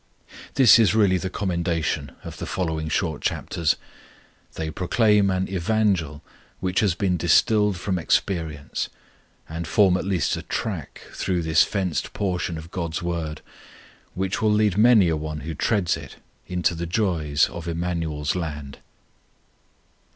This 0.55 0.79
is 0.79 0.95
really 0.95 1.19
the 1.19 1.29
commendation 1.29 2.13
of 2.23 2.37
the 2.37 2.47
following 2.47 2.89
short 2.89 3.21
chapters. 3.21 3.75
They 4.55 4.71
proclaim 4.71 5.29
an 5.29 5.47
Evangel 5.47 6.23
which 6.59 6.79
has 6.79 6.95
been 6.95 7.17
distilled 7.17 7.77
from 7.77 7.99
experience, 7.99 8.89
and 9.47 9.67
form 9.67 9.97
at 9.97 10.03
least 10.03 10.35
a 10.35 10.41
track 10.41 11.01
through 11.13 11.43
this 11.43 11.61
fenced 11.63 12.13
portion 12.13 12.57
of 12.57 12.71
God's 12.71 13.03
Word, 13.03 13.41
which 14.15 14.41
will 14.41 14.49
lead 14.51 14.75
many 14.75 15.07
an 15.09 15.19
one 15.19 15.41
who 15.41 15.53
treads 15.53 15.95
it 15.95 16.15
into 16.47 16.73
the 16.73 16.87
joys 16.87 17.47
of 17.49 17.67
Emmanuel's 17.67 18.33
land. 18.35 18.79